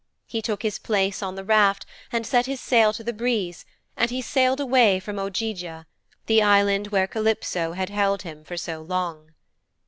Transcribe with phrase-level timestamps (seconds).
[0.25, 3.65] He took his place on the raft and set his sail to the breeze
[3.95, 5.85] and he sailed away from Ogygia,
[6.25, 9.35] the island where Calypso had held him for so long.